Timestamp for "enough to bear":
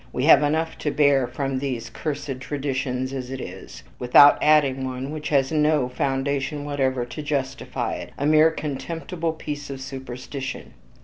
0.41-1.27